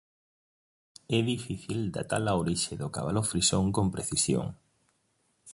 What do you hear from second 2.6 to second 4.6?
do cabalo frisón con precisión.